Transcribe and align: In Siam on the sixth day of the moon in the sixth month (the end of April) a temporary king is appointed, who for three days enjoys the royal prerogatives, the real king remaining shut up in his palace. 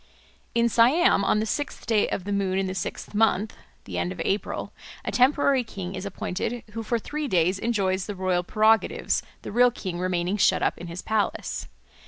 In 0.55 0.67
Siam 0.67 1.23
on 1.23 1.39
the 1.39 1.45
sixth 1.45 1.85
day 1.85 2.09
of 2.09 2.23
the 2.23 2.31
moon 2.33 2.57
in 2.57 2.65
the 2.65 2.73
sixth 2.73 3.13
month 3.13 3.55
(the 3.85 3.99
end 3.99 4.11
of 4.11 4.19
April) 4.25 4.73
a 5.05 5.11
temporary 5.11 5.63
king 5.63 5.93
is 5.93 6.07
appointed, 6.07 6.63
who 6.71 6.81
for 6.81 6.97
three 6.97 7.27
days 7.27 7.59
enjoys 7.59 8.07
the 8.07 8.15
royal 8.15 8.41
prerogatives, 8.41 9.21
the 9.43 9.51
real 9.51 9.69
king 9.69 9.99
remaining 9.99 10.37
shut 10.37 10.63
up 10.63 10.75
in 10.79 10.87
his 10.87 11.03
palace. 11.03 11.67